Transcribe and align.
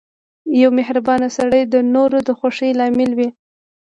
•یو 0.61 0.69
مهربان 0.79 1.21
سړی 1.37 1.61
د 1.67 1.75
نورو 1.93 2.17
د 2.27 2.29
خوښۍ 2.39 2.71
لامل 2.79 3.11
وي. 3.17 3.29